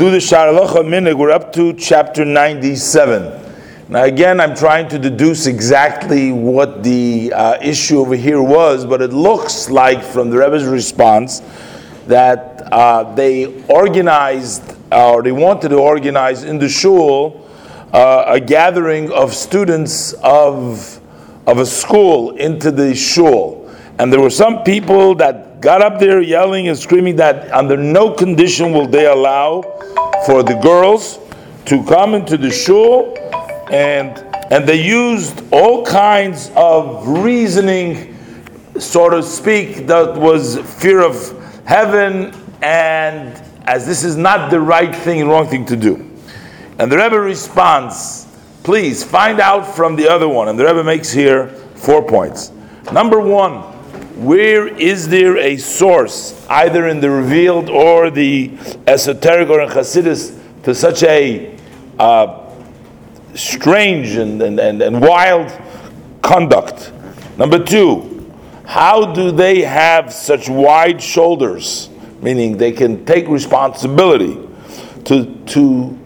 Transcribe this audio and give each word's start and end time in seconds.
do 0.00 0.10
the 0.10 0.16
Shaarei 0.16 0.58
Halacha 0.58 0.76
Uminhag. 0.76 1.12
We're 1.12 1.30
up 1.30 1.52
to 1.52 1.74
chapter 1.74 2.24
97. 2.24 3.90
Now, 3.90 4.04
again, 4.04 4.40
I'm 4.40 4.56
trying 4.56 4.88
to 4.88 4.98
deduce 4.98 5.44
exactly 5.44 6.32
what 6.32 6.82
the 6.82 7.30
uh, 7.34 7.58
issue 7.60 7.98
over 7.98 8.16
here 8.16 8.40
was, 8.40 8.86
but 8.86 9.02
it 9.02 9.12
looks 9.12 9.68
like 9.68 10.02
from 10.02 10.30
the 10.30 10.38
Rebbe's 10.38 10.64
response 10.64 11.42
that 12.06 12.66
uh, 12.72 13.14
they 13.14 13.62
organized 13.66 14.74
or 14.90 15.22
they 15.22 15.32
wanted 15.32 15.68
to 15.68 15.76
organize 15.76 16.44
in 16.44 16.58
the 16.58 16.70
shul 16.70 17.46
uh, 17.92 18.24
a 18.26 18.40
gathering 18.40 19.12
of 19.12 19.34
students 19.34 20.14
of, 20.22 20.98
of 21.46 21.58
a 21.58 21.66
school 21.66 22.38
into 22.38 22.70
the 22.70 22.94
shul. 22.94 23.70
And 23.98 24.10
there 24.10 24.20
were 24.20 24.30
some 24.30 24.62
people 24.62 25.14
that 25.16 25.49
got 25.60 25.82
up 25.82 25.98
there 25.98 26.20
yelling 26.20 26.68
and 26.68 26.78
screaming 26.78 27.16
that 27.16 27.50
under 27.52 27.76
no 27.76 28.12
condition 28.12 28.72
will 28.72 28.86
they 28.86 29.06
allow 29.06 29.62
for 30.26 30.42
the 30.42 30.58
girls 30.62 31.18
to 31.66 31.84
come 31.84 32.14
into 32.14 32.36
the 32.36 32.50
shul 32.50 33.16
and 33.70 34.18
and 34.50 34.68
they 34.68 34.82
used 34.82 35.44
all 35.52 35.84
kinds 35.84 36.50
of 36.56 37.06
reasoning 37.06 38.16
so 38.78 39.08
to 39.08 39.22
speak 39.22 39.86
that 39.86 40.16
was 40.16 40.58
fear 40.80 41.00
of 41.00 41.14
heaven 41.66 42.34
and 42.62 43.40
as 43.66 43.86
this 43.86 44.02
is 44.02 44.16
not 44.16 44.50
the 44.50 44.60
right 44.60 44.94
thing 44.94 45.28
wrong 45.28 45.46
thing 45.46 45.64
to 45.64 45.76
do 45.76 46.10
and 46.80 46.90
the 46.90 46.96
Rebbe 46.96 47.20
responds, 47.20 48.26
please 48.62 49.04
find 49.04 49.38
out 49.38 49.66
from 49.66 49.96
the 49.96 50.08
other 50.08 50.26
one. 50.26 50.48
And 50.48 50.58
the 50.58 50.64
Rebbe 50.64 50.82
makes 50.82 51.12
here 51.12 51.48
four 51.74 52.02
points. 52.02 52.52
Number 52.90 53.20
one, 53.20 53.62
where 54.20 54.68
is 54.68 55.08
there 55.08 55.38
a 55.38 55.56
source, 55.56 56.46
either 56.50 56.86
in 56.88 57.00
the 57.00 57.10
revealed 57.10 57.70
or 57.70 58.10
the 58.10 58.50
esoteric 58.86 59.48
or 59.48 59.62
in 59.62 59.68
Hasidus, 59.70 60.38
to 60.64 60.74
such 60.74 61.02
a 61.04 61.56
uh, 61.98 62.50
strange 63.34 64.16
and, 64.16 64.42
and, 64.42 64.60
and, 64.60 64.82
and 64.82 65.00
wild 65.00 65.50
conduct? 66.20 66.92
Number 67.38 67.64
two, 67.64 68.30
how 68.66 69.06
do 69.06 69.30
they 69.30 69.62
have 69.62 70.12
such 70.12 70.50
wide 70.50 71.02
shoulders, 71.02 71.88
meaning 72.20 72.58
they 72.58 72.72
can 72.72 73.06
take 73.06 73.26
responsibility 73.26 74.38
to, 75.04 75.34
to 75.46 75.98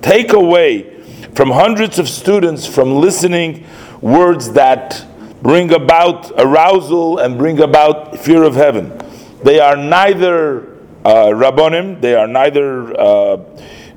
take 0.00 0.32
away 0.32 1.02
from 1.34 1.50
hundreds 1.50 1.98
of 1.98 2.08
students 2.08 2.66
from 2.66 2.94
listening 2.94 3.66
words 4.00 4.52
that 4.52 5.06
bring 5.42 5.72
about 5.74 6.30
arousal 6.38 7.18
and 7.18 7.36
bring 7.36 7.60
about 7.60 8.18
fear 8.18 8.44
of 8.44 8.54
heaven. 8.54 8.96
They 9.42 9.58
are 9.58 9.76
neither 9.76 10.72
uh, 11.04 11.26
rabbonim, 11.34 12.00
they 12.00 12.14
are 12.14 12.28
neither 12.28 12.98
uh, 12.98 13.04
uh, 13.04 13.36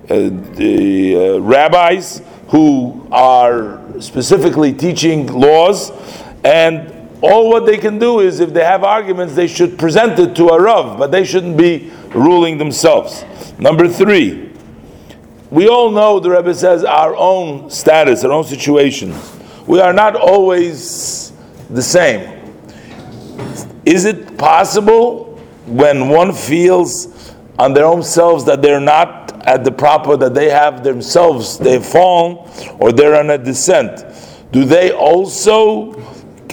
the 0.08 1.16
uh, 1.16 1.40
rabbis 1.40 2.22
who 2.48 3.08
are 3.12 3.82
specifically 4.02 4.74
teaching 4.74 5.28
laws, 5.28 5.92
and 6.44 6.92
all 7.22 7.50
what 7.50 7.66
they 7.66 7.78
can 7.78 8.00
do 8.00 8.20
is 8.20 8.40
if 8.40 8.54
they 8.54 8.64
have 8.64 8.84
arguments, 8.84 9.36
they 9.36 9.48
should 9.48 9.78
present 9.78 10.20
it 10.20 10.36
to 10.36 10.50
a 10.50 10.62
rav, 10.62 10.98
but 10.98 11.12
they 11.12 11.24
shouldn't 11.24 11.58
be 11.58 11.92
ruling 12.10 12.58
themselves. 12.58 13.24
Number 13.58 13.88
three, 13.88 14.52
we 15.50 15.68
all 15.68 15.92
know, 15.92 16.20
the 16.20 16.32
Rebbe 16.32 16.54
says, 16.54 16.84
our 16.84 17.16
own 17.16 17.70
status, 17.70 18.24
our 18.24 18.32
own 18.32 18.44
situation. 18.44 19.16
We 19.68 19.80
are 19.80 19.94
not 19.94 20.16
always 20.16 21.32
the 21.70 21.82
same. 21.82 22.32
Is 23.86 24.06
it 24.06 24.38
possible 24.38 25.38
when 25.66 26.10
one 26.10 26.34
feels 26.34 27.34
on 27.58 27.74
their 27.74 27.86
own 27.86 28.04
selves 28.04 28.46
that 28.46 28.62
they're 28.62 28.80
not 28.80 29.48
at 29.48 29.64
the 29.64 29.72
proper, 29.72 30.18
that 30.18 30.34
they 30.34 30.50
have 30.50 30.84
themselves, 30.84 31.58
they've 31.58 31.86
fallen, 31.86 32.50
or 32.80 32.92
they're 32.92 33.16
on 33.16 33.30
a 33.30 33.38
descent? 33.38 34.04
Do 34.52 34.64
they 34.66 34.92
also 34.92 35.94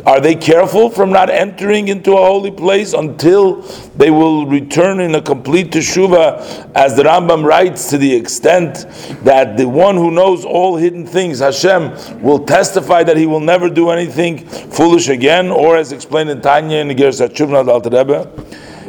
are 0.04 0.20
they 0.20 0.34
careful 0.34 0.90
from 0.90 1.10
not 1.10 1.30
entering 1.30 1.88
into 1.88 2.12
a 2.12 2.16
holy 2.16 2.50
place 2.50 2.92
until 2.92 3.62
they 3.96 4.10
will 4.10 4.46
return 4.46 5.00
in 5.00 5.14
a 5.14 5.22
complete 5.22 5.70
teshuva, 5.70 6.70
as 6.74 6.96
the 6.96 7.04
Rambam 7.04 7.44
writes, 7.44 7.88
to 7.90 7.98
the 7.98 8.12
extent 8.12 8.86
that 9.22 9.56
the 9.56 9.68
one 9.68 9.96
who 9.96 10.10
knows 10.10 10.44
all 10.44 10.76
hidden 10.76 11.06
things, 11.06 11.38
Hashem, 11.38 12.22
will 12.22 12.44
testify 12.44 13.04
that 13.04 13.16
he 13.16 13.26
will 13.26 13.40
never 13.40 13.70
do 13.70 13.90
anything 13.90 14.38
foolish 14.38 15.08
again, 15.08 15.50
or 15.50 15.76
as 15.76 15.92
explained 15.92 16.30
in 16.30 16.40
Tanya 16.40 16.78
in 16.78 16.88
the 16.88 16.94
Igeres 16.94 17.26
HaTeshuva 17.26 17.68
Alter 17.68 17.90
Rebbe. 17.90 18.28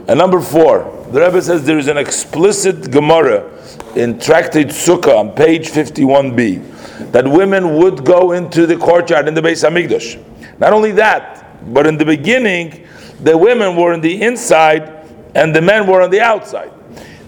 And 0.08 0.18
number 0.18 0.42
four, 0.42 1.06
the 1.12 1.22
Rebbe 1.22 1.42
says 1.42 1.64
there 1.64 1.78
is 1.78 1.88
an 1.88 1.98
explicit 1.98 2.90
Gemara 2.90 3.50
in 3.96 4.18
Tractate 4.18 4.70
Sukkah 4.70 5.20
on 5.20 5.32
page 5.34 5.70
51b 5.70 7.12
that 7.12 7.28
women 7.28 7.76
would 7.76 8.04
go 8.04 8.32
into 8.32 8.66
the 8.66 8.78
courtyard 8.78 9.28
in 9.28 9.34
the 9.34 9.42
Beis 9.42 9.64
Hamikdash 9.64 10.22
not 10.60 10.74
only 10.74 10.92
that, 10.94 11.74
but 11.74 11.88
in 11.88 11.98
the 11.98 12.06
beginning, 12.06 12.88
the 13.22 13.38
women 13.38 13.76
were 13.76 13.94
on 13.94 14.02
the 14.02 14.22
inside 14.22 15.08
and 15.36 15.56
the 15.56 15.62
men 15.62 15.88
were 15.88 16.02
on 16.02 16.10
the 16.10 16.22
outside. 16.22 16.72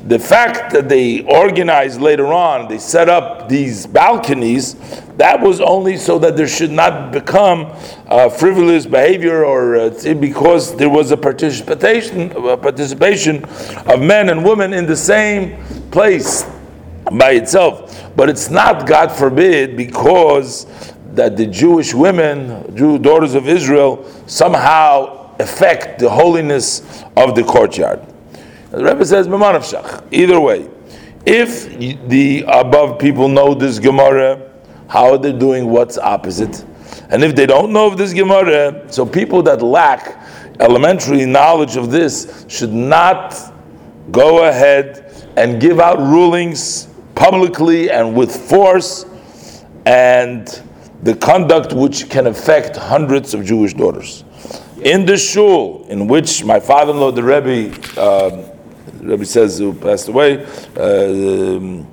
The 0.08 0.20
fact 0.20 0.72
that 0.74 0.88
they 0.88 1.24
organized 1.24 2.00
later 2.00 2.32
on, 2.32 2.68
they 2.68 2.78
set 2.78 3.10
up 3.10 3.50
these 3.50 3.88
balconies, 3.88 4.76
that 5.18 5.42
was 5.42 5.60
only 5.60 5.98
so 5.98 6.20
that 6.20 6.38
there 6.38 6.48
should 6.48 6.72
not 6.72 7.12
become 7.12 7.72
uh, 8.06 8.30
frivolous 8.30 8.86
behavior 8.86 9.44
or 9.44 9.78
uh, 9.78 10.14
because 10.20 10.76
there 10.76 10.90
was 10.90 11.10
a 11.10 11.18
participation, 11.18 12.32
a 12.34 12.56
participation 12.56 13.46
of 13.88 14.00
men 14.00 14.30
and 14.30 14.46
women 14.46 14.74
in 14.74 14.86
the 14.86 14.96
same 14.96 15.58
place 15.90 16.46
by 17.14 17.32
itself. 17.32 18.04
But 18.16 18.30
it's 18.30 18.52
not, 18.52 18.86
God 18.86 19.12
forbid, 19.12 19.76
because 19.76 20.94
that 21.16 21.38
the 21.38 21.46
Jewish 21.46 21.94
women, 21.94 22.76
Jew 22.76 23.00
daughters 23.00 23.36
of 23.36 23.48
Israel, 23.48 24.04
somehow 24.28 25.36
affect 25.40 26.00
the 26.00 26.10
holiness 26.10 27.04
of 27.16 27.36
the 27.36 27.44
courtyard. 27.44 28.02
The 28.72 28.84
Rebbe 28.84 29.06
says, 29.06 29.28
Either 30.12 30.40
way, 30.40 30.70
if 31.26 32.08
the 32.08 32.46
above 32.48 33.00
people 33.00 33.28
know 33.28 33.54
this 33.54 33.80
Gemara, 33.80 34.52
how 34.88 35.12
are 35.12 35.18
they 35.18 35.34
doing 35.34 35.70
what's 35.70 35.98
opposite? 35.98 36.64
And 37.10 37.24
if 37.24 37.36
they 37.36 37.46
don't 37.46 37.72
know 37.72 37.88
of 37.88 37.98
this 37.98 38.14
Gemara, 38.14 38.92
so 38.92 39.06
people 39.06 39.42
that 39.44 39.62
lack 39.62 40.22
elementary 40.60 41.26
knowledge 41.26 41.76
of 41.76 41.92
this 41.92 42.46
should 42.48 42.74
not 42.74 43.54
go 44.12 44.48
ahead 44.48 45.12
and 45.36 45.60
give 45.60 45.80
out 45.80 46.00
rulings 46.00 46.88
publicly 47.16 47.90
and 47.90 48.16
with 48.16 48.36
force 48.50 49.06
and 49.86 50.64
the 51.04 51.16
conduct 51.16 51.74
which 51.74 52.10
can 52.10 52.28
affect 52.28 52.76
hundreds 52.76 53.34
of 53.34 53.46
Jewish 53.46 53.74
daughters. 53.74 54.24
In 54.82 55.06
the 55.06 55.18
shul 55.18 55.86
in 55.90 56.08
which 56.08 56.44
my 56.44 56.60
father-in-law, 56.60 57.12
the 57.12 57.24
Rebbe, 57.24 57.76
uh, 58.00 58.30
the 59.00 59.08
Rebbe 59.08 59.26
says 59.26 59.58
who 59.58 59.74
passed 59.74 60.08
away, 60.08 60.44
uh, 60.76 61.86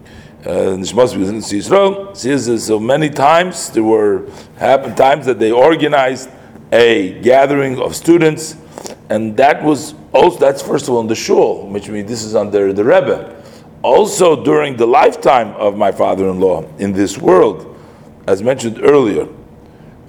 Nishmas 0.45 1.15
uh, 1.15 1.55
Yisrael, 1.55 2.17
says 2.17 2.67
so 2.67 2.81
many 2.81 3.09
times 3.09 3.71
there 3.71 3.85
were 3.85 4.29
happened 4.57 4.97
times 4.97 5.27
that 5.27 5.39
they 5.39 5.53
organized 5.53 6.29
a 6.73 7.21
gathering 7.21 7.79
of 7.79 7.95
students, 7.95 8.57
and 9.09 9.37
that 9.37 9.63
was 9.63 9.95
also 10.13 10.39
that's 10.39 10.63
first 10.63 10.89
of 10.89 10.95
all 10.95 11.01
in 11.01 11.07
the 11.07 11.15
shul, 11.15 11.69
which 11.69 11.89
means 11.89 12.09
this 12.09 12.25
is 12.25 12.35
under 12.35 12.73
the 12.73 12.85
Rebbe. 12.85 13.43
Also 13.83 14.43
during 14.43 14.77
the 14.77 14.87
lifetime 14.87 15.49
of 15.55 15.77
my 15.77 15.93
father-in-law 15.93 16.65
in 16.79 16.93
this 16.93 17.19
world, 17.19 17.72
as 18.27 18.43
mentioned 18.43 18.81
earlier. 18.83 19.29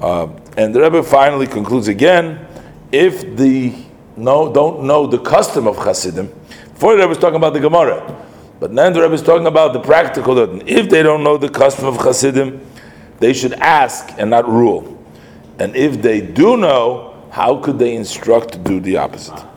Uh, 0.01 0.27
and 0.57 0.73
the 0.73 0.81
Rebbe 0.81 1.03
finally 1.03 1.47
concludes 1.47 1.87
again: 1.87 2.45
if 2.91 3.35
the 3.35 3.73
no 4.15 4.51
don't 4.53 4.83
know 4.83 5.07
the 5.07 5.19
custom 5.19 5.67
of 5.67 5.77
Hasidim, 5.77 6.27
before 6.73 6.93
the 6.93 6.99
Rebbe 6.99 7.09
was 7.09 7.17
talking 7.17 7.37
about 7.37 7.53
the 7.53 7.59
Gemara, 7.59 8.25
but 8.59 8.75
then 8.75 8.93
the 8.93 9.01
Rebbe 9.01 9.13
is 9.13 9.21
talking 9.21 9.47
about 9.47 9.73
the 9.73 9.79
practical. 9.79 10.37
If 10.67 10.89
they 10.89 11.03
don't 11.03 11.23
know 11.23 11.37
the 11.37 11.49
custom 11.49 11.85
of 11.85 11.97
Hasidim, 11.97 12.61
they 13.19 13.33
should 13.33 13.53
ask 13.53 14.13
and 14.17 14.29
not 14.29 14.47
rule. 14.47 14.97
And 15.59 15.75
if 15.75 16.01
they 16.01 16.21
do 16.21 16.57
know, 16.57 17.27
how 17.31 17.57
could 17.57 17.79
they 17.79 17.95
instruct 17.95 18.53
to 18.53 18.57
do 18.59 18.79
the 18.79 18.97
opposite? 18.97 19.43